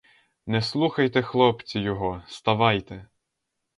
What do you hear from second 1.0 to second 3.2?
хлопці, його, ставайте.